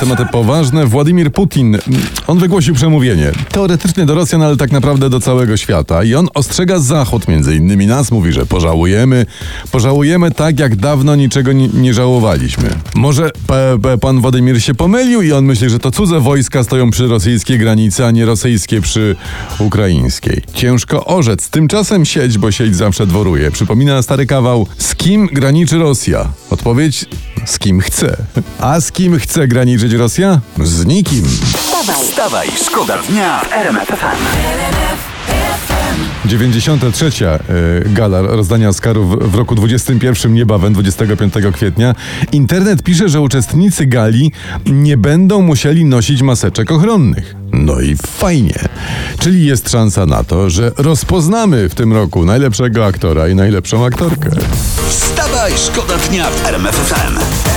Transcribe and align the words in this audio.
Tematy 0.00 0.26
poważne. 0.32 0.86
Władimir 0.86 1.32
Putin, 1.32 1.78
on 2.26 2.38
wygłosił 2.38 2.74
przemówienie. 2.74 3.32
Teoretycznie 3.52 4.06
do 4.06 4.14
Rosjan, 4.14 4.42
ale 4.42 4.56
tak 4.56 4.72
naprawdę 4.72 5.10
do 5.10 5.20
całego 5.20 5.56
świata. 5.56 6.04
I 6.04 6.14
on 6.14 6.28
ostrzega 6.34 6.78
Zachód, 6.78 7.28
między 7.28 7.56
innymi 7.56 7.86
nas, 7.86 8.10
mówi, 8.10 8.32
że 8.32 8.46
pożałujemy. 8.46 9.26
Pożałujemy 9.72 10.30
tak, 10.30 10.60
jak 10.60 10.76
dawno 10.76 11.16
niczego 11.16 11.52
nie, 11.52 11.68
nie 11.68 11.94
żałowaliśmy. 11.94 12.68
Może 12.94 13.30
p, 13.46 13.78
p, 13.82 13.98
pan 13.98 14.20
Władimir 14.20 14.62
się 14.62 14.74
pomylił 14.74 15.22
i 15.22 15.32
on 15.32 15.44
myśli, 15.44 15.70
że 15.70 15.78
to 15.78 15.90
cudze 15.90 16.20
wojska 16.20 16.64
stoją 16.64 16.90
przy 16.90 17.06
rosyjskiej 17.06 17.58
granicy, 17.58 18.06
a 18.06 18.10
nie 18.10 18.24
rosyjskie 18.24 18.80
przy 18.80 19.16
ukraińskiej. 19.58 20.42
Ciężko 20.54 21.04
orzec. 21.04 21.48
Tymczasem 21.48 22.04
sieć, 22.04 22.38
bo 22.38 22.52
sieć 22.52 22.76
zawsze 22.76 23.06
dworuje. 23.06 23.50
Przypomina 23.50 24.02
stary 24.02 24.26
kawał. 24.26 24.66
Z 24.78 24.94
kim 24.94 25.26
graniczy 25.26 25.78
Rosja? 25.78 26.28
Odpowiedź 26.50 27.06
z 27.44 27.58
kim 27.58 27.81
chce. 27.82 28.16
A 28.60 28.80
z 28.80 28.92
kim 28.92 29.18
chce 29.18 29.48
graniczyć 29.48 29.92
Rosja? 29.92 30.40
Z 30.64 30.86
nikim. 30.86 31.24
Wstawaj, 31.56 32.04
Wstawaj, 32.04 32.48
szkoda 32.66 32.98
dnia 33.08 33.40
w 33.40 33.52
RMF 33.52 33.88
FM. 33.88 34.52
93. 36.24 37.06
y, 37.06 37.10
gala 37.86 38.22
rozdania 38.22 38.68
Oscarów 38.68 39.32
w 39.32 39.34
roku 39.34 39.54
21 39.54 40.34
niebawem, 40.34 40.72
25 40.72 41.34
kwietnia. 41.52 41.94
Internet 42.32 42.82
pisze, 42.82 43.08
że 43.08 43.20
uczestnicy 43.20 43.86
gali 43.86 44.32
nie 44.66 44.96
będą 44.96 45.42
musieli 45.42 45.84
nosić 45.84 46.22
maseczek 46.22 46.70
ochronnych. 46.70 47.34
No 47.52 47.80
i 47.80 47.96
fajnie. 47.96 48.54
Czyli 49.18 49.46
jest 49.46 49.70
szansa 49.70 50.06
na 50.06 50.24
to, 50.24 50.50
że 50.50 50.72
rozpoznamy 50.76 51.68
w 51.68 51.74
tym 51.74 51.92
roku 51.92 52.24
najlepszego 52.24 52.86
aktora 52.86 53.28
i 53.28 53.34
najlepszą 53.34 53.84
aktorkę. 53.84 54.30
Wstawaj, 54.88 55.52
szkoda 55.56 55.98
dnia 55.98 56.30
w 56.30 56.46
RMF 56.46 56.74
FM. 56.74 57.51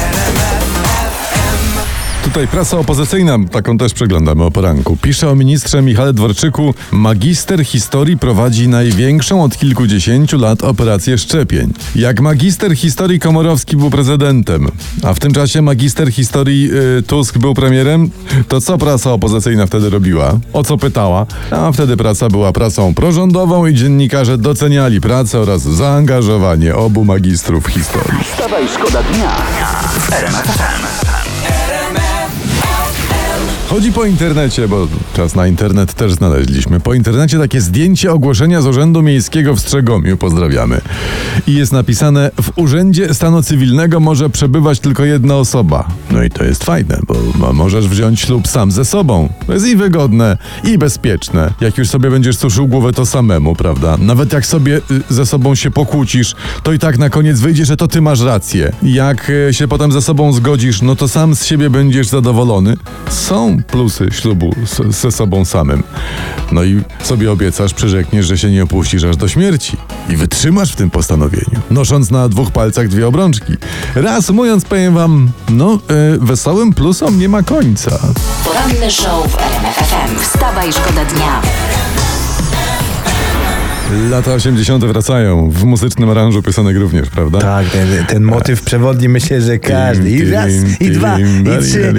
Tutaj 2.26 2.48
prasa 2.48 2.78
opozycyjna, 2.78 3.38
taką 3.52 3.78
też 3.78 3.94
przeglądamy 3.94 4.44
o 4.44 4.52
poranku. 4.52 4.98
Pisze 5.02 5.30
o 5.30 5.36
ministrze 5.36 5.82
Michale 5.82 6.14
Dworczyku. 6.14 6.74
Magister 6.92 7.66
historii 7.66 8.18
prowadzi 8.18 8.68
największą 8.68 9.44
od 9.44 9.58
kilkudziesięciu 9.58 10.38
lat 10.38 10.64
operację 10.64 11.18
szczepień. 11.18 11.74
Jak 11.96 12.22
magister 12.22 12.76
historii 12.76 13.20
Komorowski 13.20 13.78
był 13.78 13.90
prezydentem, 13.90 14.68
a 15.04 15.14
w 15.14 15.20
tym 15.20 15.34
czasie 15.34 15.62
magister 15.62 16.12
historii 16.12 16.72
y, 16.98 17.04
Tusk 17.04 17.38
był 17.38 17.54
premierem, 17.54 18.10
to 18.48 18.62
co 18.62 18.78
prasa 18.78 19.12
opozycyjna 19.12 19.68
wtedy 19.68 19.90
robiła? 19.90 20.40
O 20.54 20.64
co 20.64 20.78
pytała? 20.78 21.26
A 21.52 21.72
wtedy 21.72 21.98
prasa 21.98 22.30
była 22.30 22.52
prasą 22.52 22.94
prorządową 22.94 23.66
i 23.66 23.74
dziennikarze 23.74 24.38
doceniali 24.38 25.02
pracę 25.02 25.40
oraz 25.40 25.62
zaangażowanie 25.62 26.76
obu 26.76 27.06
magistrów 27.06 27.68
historii. 27.68 28.24
Wstawaj, 28.24 28.64
szkoda 28.68 29.04
dnia 29.04 29.32
w. 31.12 31.15
Chodzi 33.70 33.92
po 33.92 34.06
internecie, 34.06 34.68
bo 34.68 34.88
czas 35.16 35.36
na 35.36 35.48
internet 35.48 35.94
też 35.94 36.14
znaleźliśmy. 36.14 36.80
Po 36.80 36.94
internecie 36.94 37.40
takie 37.40 37.62
zdjęcie 37.62 38.12
ogłoszenia 38.12 38.62
z 38.62 38.66
Urzędu 38.68 39.02
Miejskiego 39.02 39.56
w 39.56 39.60
Strzegomiu. 39.60 40.18
Pozdrawiamy. 40.18 40.82
I 41.48 41.54
jest 41.54 41.72
napisane: 41.72 42.32
W 42.42 42.52
Urzędzie 42.56 43.14
Stanu 43.14 43.44
Cywilnego 43.44 44.00
może 44.00 44.30
przebywać 44.30 44.80
tylko 44.80 45.06
jedna 45.06 45.36
osoba. 45.36 45.88
No 46.12 46.24
i 46.24 46.30
to 46.30 46.44
jest 46.44 46.64
fajne, 46.64 47.00
bo 47.08 47.16
mo- 47.36 47.54
możesz 47.54 47.88
wziąć 47.88 48.20
ślub 48.20 48.48
sam 48.48 48.72
ze 48.72 48.86
sobą. 48.86 49.30
To 49.48 49.54
jest 49.54 49.68
i 49.68 49.76
wygodne, 49.76 50.38
i 50.64 50.78
bezpieczne. 50.78 51.54
Jak 51.62 51.78
już 51.78 51.90
sobie 51.90 52.10
będziesz 52.12 52.38
suszył 52.38 52.68
głowę, 52.68 52.94
to 52.94 53.06
samemu, 53.06 53.56
prawda? 53.56 53.98
Nawet 53.98 54.34
jak 54.34 54.46
sobie 54.46 54.78
y, 54.78 54.82
ze 55.10 55.26
sobą 55.26 55.56
się 55.56 55.72
pokłócisz, 55.72 56.36
to 56.64 56.74
i 56.74 56.80
tak 56.80 56.98
na 56.98 57.10
koniec 57.10 57.40
wyjdzie, 57.40 57.66
że 57.66 57.78
to 57.78 57.88
ty 57.88 58.02
masz 58.02 58.22
rację. 58.22 58.72
Jak 58.84 59.30
y, 59.30 59.54
się 59.54 59.68
potem 59.68 59.92
ze 59.92 60.02
sobą 60.02 60.34
zgodzisz, 60.34 60.82
no 60.82 60.96
to 60.96 61.08
sam 61.08 61.36
z 61.36 61.46
siebie 61.46 61.70
będziesz 61.70 62.08
zadowolony. 62.08 62.78
Są 63.10 63.58
plusy 63.68 64.08
ślubu 64.12 64.56
z, 64.66 64.96
ze 64.96 65.12
sobą 65.12 65.46
samym. 65.46 65.84
No 66.52 66.64
i 66.64 66.82
sobie 67.04 67.32
obiecasz, 67.32 67.74
przyrzekniesz, 67.74 68.26
że 68.26 68.38
się 68.38 68.52
nie 68.52 68.64
opuścisz 68.64 69.04
aż 69.04 69.18
do 69.18 69.28
śmierci. 69.28 69.78
I 70.10 70.16
wytrzymasz 70.18 70.72
w 70.72 70.76
tym 70.76 70.90
postanowieniu, 70.90 71.60
nosząc 71.72 72.12
na 72.12 72.30
dwóch 72.30 72.52
palcach 72.52 72.88
dwie 72.88 73.08
obrączki. 73.08 73.54
Reasumując, 73.96 74.66
powiem 74.66 74.94
wam, 74.94 75.30
no, 75.50 75.80
y, 76.16 76.20
wesołym 76.20 76.74
plusom 76.74 77.20
nie 77.20 77.30
ma 77.30 77.44
końca. 77.44 78.00
poranny 78.46 78.92
show 78.92 79.32
w 79.32 79.38
RMF 79.38 79.76
FM. 79.76 80.20
Wstawaj, 80.20 80.74
szkoda 80.74 81.06
dnia. 81.06 81.42
Lata 83.96 84.34
80. 84.34 84.86
wracają, 84.86 85.50
w 85.50 85.64
muzycznym 85.64 86.10
aranżu 86.10 86.42
piosenek 86.44 86.78
również, 86.78 87.10
prawda? 87.10 87.40
Tak, 87.40 87.68
ten, 87.70 87.88
ten 88.08 88.24
motyw 88.24 88.62
przewodni 88.62 89.10
myślę, 89.10 89.42
że 89.42 89.60
każdy. 89.60 90.10
I 90.12 90.30
raz, 90.32 90.52
i 90.80 90.90
dwa, 90.92 91.20
i 91.20 91.64
trzy. 91.64 91.94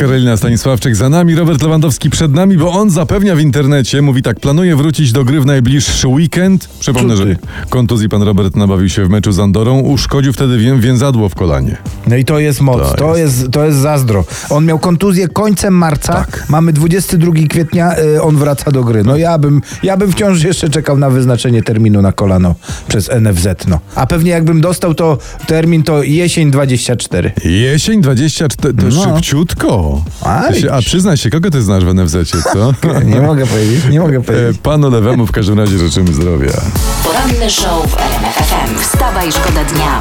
Karolina 0.00 0.36
Stanisławczyk 0.36 0.96
za 0.96 1.08
nami, 1.08 1.34
Robert 1.34 1.62
Lewandowski 1.62 2.10
przed 2.10 2.32
nami, 2.32 2.56
bo 2.56 2.72
on 2.72 2.90
zapewnia 2.90 3.36
w 3.36 3.40
internecie, 3.40 4.02
mówi 4.02 4.22
tak, 4.22 4.40
planuje 4.40 4.76
wrócić 4.76 5.12
do 5.12 5.24
gry 5.24 5.40
w 5.40 5.46
najbliższy 5.46 6.08
weekend. 6.08 6.68
Przypomnę, 6.80 7.16
że 7.16 7.24
kontuzji 7.68 8.08
pan 8.08 8.22
Robert 8.22 8.56
nabawił 8.56 8.88
się 8.88 9.04
w 9.04 9.08
meczu 9.08 9.32
z 9.32 9.38
Andorą, 9.38 9.80
uszkodził 9.80 10.32
wtedy 10.32 10.58
wię, 10.58 10.78
więzadło 10.80 11.28
w 11.28 11.34
kolanie. 11.34 11.76
No 12.06 12.16
i 12.16 12.24
to 12.24 12.38
jest 12.38 12.60
moc, 12.60 12.78
To 12.78 12.94
to, 12.94 13.16
jest. 13.16 13.50
to 13.50 13.64
jest 13.66 13.78
zazdro. 13.78 14.24
On 14.50 14.64
miał 14.64 14.78
kontuzję 14.78 15.28
końcem 15.28 15.74
marca, 15.74 16.12
Tak. 16.12 16.44
mamy 16.48 16.72
22 16.72 17.32
kwietnia, 17.48 17.98
y, 17.98 18.22
on 18.22 18.36
wraca 18.36 18.70
do 18.70 18.84
gry. 18.84 19.04
No 19.04 19.16
ja 19.16 19.38
bym, 19.38 19.62
ja 19.82 19.96
bym 19.96 20.09
wciąż 20.10 20.42
jeszcze 20.42 20.68
czekał 20.70 20.98
na 20.98 21.10
wyznaczenie 21.10 21.62
terminu 21.62 22.02
na 22.02 22.12
kolano 22.12 22.54
przez 22.88 23.10
NFZ. 23.20 23.46
No. 23.68 23.78
A 23.94 24.06
pewnie 24.06 24.30
jakbym 24.30 24.60
dostał 24.60 24.94
to 24.94 25.18
termin, 25.46 25.82
to 25.82 26.02
jesień 26.02 26.50
24. 26.50 27.32
Jesień 27.44 28.00
24, 28.00 28.74
to 28.74 28.82
No. 28.86 29.04
szybciutko. 29.14 30.02
Się- 30.60 30.72
A 30.72 30.78
przyznaj 30.80 31.16
się, 31.16 31.30
kogo 31.30 31.50
ty 31.50 31.62
znasz 31.62 31.84
w 31.84 31.88
NFZ-cie, 31.94 32.38
co? 32.52 32.74
Nie 33.14 33.20
mogę 33.20 33.46
powiedzieć, 33.46 33.84
nie 33.90 34.00
mogę 34.00 34.16
E, 34.18 34.22
powiedzieć. 34.22 34.58
Panu 34.62 34.90
Lewemu 34.90 35.26
w 35.26 35.32
każdym 35.32 35.58
razie 35.58 35.78
życzymy 35.78 36.12
zdrowia. 36.12 36.50
Poranny 37.04 37.50
show 37.50 37.90
w 37.90 37.96
RMF 37.98 38.34
FM. 38.34 38.78
Wstawaj, 38.82 39.32
szkoda 39.32 39.64
dnia. 39.64 40.00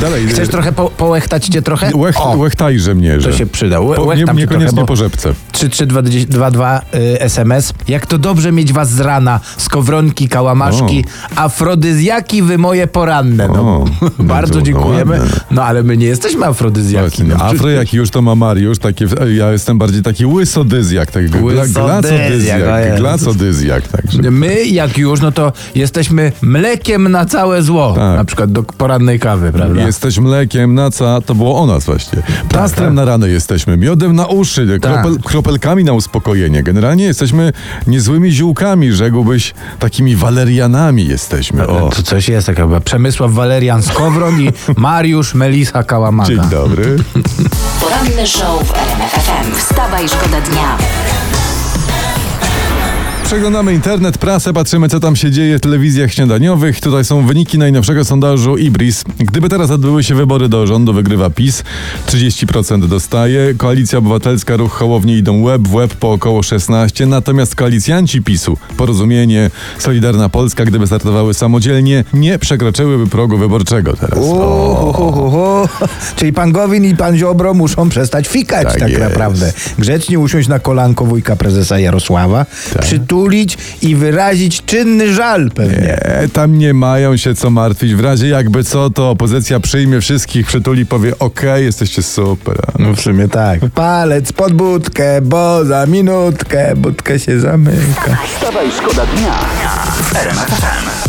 Dalej. 0.00 0.26
Chcesz 0.26 0.48
trochę 0.48 0.72
po, 0.72 0.90
połechtać 0.90 1.46
cię 1.46 1.62
trochę? 1.62 1.90
Łech, 1.96 2.20
O, 2.20 2.36
łechtajże 2.36 2.94
mnie, 2.94 3.20
że... 3.20 3.30
to 3.30 3.36
się 3.36 3.46
przyda. 3.46 3.80
Łe, 3.80 3.96
Po, 3.96 4.14
nie, 4.14 4.24
niekoniecznie 4.34 4.66
trochę, 4.68 4.86
po 4.86 4.96
rzepce. 4.96 5.34
3322 5.52 6.80
y, 6.94 7.20
SMS. 7.20 7.74
Jak 7.88 8.06
to 8.06 8.18
dobrze 8.18 8.52
mieć 8.52 8.72
was 8.72 8.90
z 8.90 9.00
rana, 9.00 9.40
skowronki, 9.56 10.28
kałamaszki, 10.28 11.04
afrodyzjaki 11.36 12.42
wy 12.42 12.58
moje 12.58 12.86
poranne. 12.86 13.48
No, 13.48 13.54
O, 13.54 13.84
bardzo 14.18 14.62
dziękujemy. 14.62 15.20
No 15.50 15.64
ale 15.64 15.82
my 15.82 15.96
nie 15.96 16.06
jesteśmy 16.06 16.46
afrodyzjaki. 16.46 17.24
No, 17.24 17.36
Afro 17.36 17.70
jak 17.70 17.92
już 17.94 18.10
to 18.10 18.22
ma 18.22 18.34
Mariusz, 18.34 18.78
takie, 18.78 19.06
ja 19.36 19.52
jestem 19.52 19.78
bardziej 19.78 20.02
taki 20.02 20.26
łysodyzjak, 20.26 21.10
tak, 21.10 21.30
glacodyzjak, 21.30 22.62
glacodyzjak, 22.96 23.88
także. 23.88 24.30
My, 24.30 24.64
jak 24.64 24.98
już, 24.98 25.20
no 25.20 25.32
to 25.32 25.52
jesteśmy 25.74 26.32
mlekiem 26.42 27.08
na 27.08 27.26
całe 27.26 27.62
zło. 27.62 27.92
Tak. 27.96 28.16
Na 28.16 28.24
przykład 28.24 28.52
do 28.52 28.62
porannej 28.62 29.18
kawy, 29.20 29.52
prawda? 29.52 29.81
Jesteś 29.86 30.18
mlekiem 30.18 30.74
na 30.74 30.90
ca, 30.90 31.20
to 31.20 31.34
było 31.34 31.60
o 31.62 31.66
nas 31.66 31.84
właśnie. 31.84 32.22
Plastrem 32.48 32.88
tak. 32.88 32.94
na 32.94 33.04
rany 33.04 33.30
jesteśmy, 33.30 33.76
miodem 33.76 34.16
na 34.16 34.26
uszy, 34.26 34.78
kropel, 34.82 35.18
kropelkami 35.24 35.84
na 35.84 35.92
uspokojenie. 35.92 36.62
Generalnie 36.62 37.04
jesteśmy 37.04 37.52
niezłymi 37.86 38.32
ziółkami, 38.32 38.92
rzekłbyś, 38.92 39.54
takimi 39.78 40.16
walerianami 40.16 41.06
jesteśmy. 41.06 41.66
O, 41.66 41.90
To 41.90 42.02
coś 42.02 42.28
jest, 42.28 42.46
taka 42.46 42.62
chyba 42.62 42.80
Przemysław 42.80 43.32
Walerian 43.32 43.82
Skowron 43.82 44.40
i 44.40 44.50
Mariusz 44.76 45.34
Melisa 45.34 45.82
Kałamaga. 45.82 46.28
dzień 46.28 46.40
dobry. 46.50 46.96
Poranny 47.80 48.26
show 48.26 48.68
w 48.68 48.74
RMF 48.74 49.12
FM. 49.12 49.54
Wstawaj, 49.58 50.08
szkoda 50.08 50.40
dnia. 50.40 50.78
Przeglądamy 53.32 53.74
internet, 53.74 54.18
prasę, 54.18 54.52
patrzymy 54.52 54.88
co 54.88 55.00
tam 55.00 55.16
się 55.16 55.30
dzieje 55.30 55.58
w 55.58 55.60
telewizjach 55.60 56.12
śniadaniowych. 56.12 56.80
Tutaj 56.80 57.04
są 57.04 57.26
wyniki 57.26 57.58
najnowszego 57.58 58.04
sondażu 58.04 58.56
Ibris. 58.56 59.04
Gdyby 59.18 59.48
teraz 59.48 59.70
odbyły 59.70 60.04
się 60.04 60.14
wybory 60.14 60.48
do 60.48 60.66
rządu, 60.66 60.92
wygrywa 60.92 61.30
PiS. 61.30 61.62
30% 62.06 62.86
dostaje. 62.86 63.54
Koalicja 63.54 63.98
Obywatelska, 63.98 64.56
Ruch 64.56 64.72
Hołowni 64.72 65.16
idą 65.16 65.42
łeb 65.42 65.68
w 65.68 65.74
łeb 65.74 65.94
po 65.94 66.12
około 66.12 66.42
16. 66.42 67.06
Natomiast 67.06 67.54
koalicjanci 67.54 68.22
PiSu, 68.22 68.56
Porozumienie, 68.76 69.50
Solidarna 69.78 70.28
Polska, 70.28 70.64
gdyby 70.64 70.86
startowały 70.86 71.34
samodzielnie, 71.34 72.04
nie 72.14 72.38
przekroczyłyby 72.38 73.06
progu 73.06 73.38
wyborczego 73.38 73.96
teraz. 73.96 74.18
Uhuhuhu. 74.18 75.68
Czyli 76.16 76.32
pan 76.32 76.52
Gowin 76.52 76.84
i 76.84 76.96
pan 76.96 77.16
Ziobro 77.16 77.54
muszą 77.54 77.88
przestać 77.88 78.28
fikać 78.28 78.68
Tak 78.68 78.80
tak, 78.80 78.98
naprawdę. 78.98 79.52
Grzecznie 79.78 80.18
usiąść 80.18 80.48
na 80.48 80.58
kolanko 80.58 81.04
wujka 81.04 81.36
prezesa 81.36 81.78
Jarosława, 81.78 82.46
przytulić 82.80 83.21
przytulić 83.22 83.58
i 83.82 83.96
wyrazić 83.96 84.64
czynny 84.64 85.14
żal 85.14 85.50
pewnie. 85.50 85.96
E, 86.02 86.28
tam 86.28 86.58
nie 86.58 86.74
mają 86.74 87.16
się 87.16 87.34
co 87.34 87.50
martwić. 87.50 87.94
W 87.94 88.00
razie 88.00 88.28
jakby 88.28 88.64
co, 88.64 88.90
to 88.90 89.10
opozycja 89.10 89.60
przyjmie 89.60 90.00
wszystkich, 90.00 90.46
przytuli, 90.46 90.86
powie 90.86 91.18
okej, 91.18 91.64
jesteście 91.64 92.02
super. 92.02 92.56
No 92.78 92.94
w 92.94 93.00
sumie 93.00 93.28
tak. 93.28 93.60
Palec 93.74 94.32
pod 94.32 94.52
budkę, 94.52 95.20
bo 95.22 95.64
za 95.64 95.86
minutkę 95.86 96.76
budkę 96.76 97.18
się 97.18 97.40
zamyka. 97.40 98.18
Wstawaj, 98.26 98.66
szkoda 98.78 99.06
dnia 99.06 99.38
w 100.02 100.16
RMF 100.16 100.46
FM. 100.46 101.01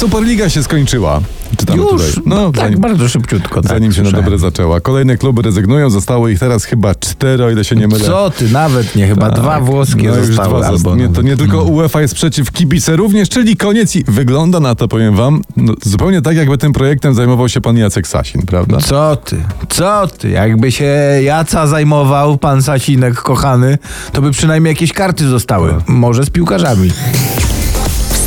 Superliga 0.00 0.48
się 0.48 0.62
skończyła. 0.62 1.20
Czytam 1.58 1.76
Już, 1.78 1.90
tutaj. 1.90 2.22
no, 2.26 2.52
tak, 2.52 2.62
zanim, 2.64 2.80
bardzo 2.80 3.08
szybciutko. 3.08 3.62
Tak, 3.62 3.72
zanim 3.72 3.92
się 3.92 4.02
na 4.02 4.04
słyszałem. 4.04 4.24
dobre 4.24 4.38
zaczęła. 4.38 4.80
Kolejne 4.80 5.16
kluby 5.16 5.42
rezygnują, 5.42 5.90
zostało 5.90 6.28
ich 6.28 6.38
teraz 6.38 6.64
chyba 6.64 6.94
cztery, 6.94 7.44
o 7.44 7.50
ile 7.50 7.64
się 7.64 7.76
nie 7.76 7.88
mylę. 7.88 8.04
Co 8.04 8.30
ty, 8.30 8.48
nawet 8.48 8.96
nie, 8.96 9.06
chyba 9.06 9.30
dwa 9.30 9.60
włoskie 9.60 10.08
no 10.08 10.24
zostały. 10.24 10.58
dwa 10.58 10.68
albo 10.68 10.96
nie, 10.96 11.08
To 11.08 11.22
nie 11.22 11.36
tylko 11.36 11.62
UEFA 11.62 12.00
jest 12.00 12.14
przeciw, 12.14 12.52
kibice 12.52 12.96
również, 12.96 13.28
czyli 13.28 13.56
koniec 13.56 13.96
i 13.96 14.04
wygląda 14.04 14.60
na 14.60 14.74
to, 14.74 14.88
powiem 14.88 15.14
wam, 15.16 15.42
no, 15.56 15.72
zupełnie 15.82 16.22
tak, 16.22 16.36
jakby 16.36 16.58
tym 16.58 16.72
projektem 16.72 17.14
zajmował 17.14 17.48
się 17.48 17.60
pan 17.60 17.76
Jacek 17.76 18.06
Sasin, 18.08 18.42
prawda? 18.42 18.78
Co 18.78 19.16
ty, 19.16 19.36
co 19.68 20.06
ty, 20.18 20.30
jakby 20.30 20.72
się 20.72 20.84
Jaca 21.22 21.66
zajmował, 21.66 22.38
pan 22.38 22.62
Sasinek 22.62 23.14
kochany, 23.14 23.78
to 24.12 24.22
by 24.22 24.30
przynajmniej 24.30 24.70
jakieś 24.72 24.92
karty 24.92 25.28
zostały. 25.28 25.74
Może 25.86 26.24
z 26.24 26.30
piłkarzami. 26.30 26.90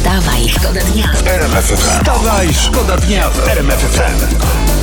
Wstawaj, 0.04 0.50
szkoda 0.50 0.82
dnia. 0.82 1.12
Wstawaj, 1.76 2.54
szkoda 2.54 2.98
dnia 2.98 3.30
w 3.30 3.48
RMF 3.48 3.80
FM. 3.80 4.83